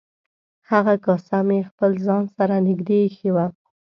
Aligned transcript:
هغه 0.71 0.93
کاسه 1.05 1.39
مې 1.47 1.59
خپل 1.69 1.91
ځان 2.05 2.23
سره 2.37 2.55
نږدې 2.67 2.97
ایښې 3.03 3.29
وه. 3.35 3.45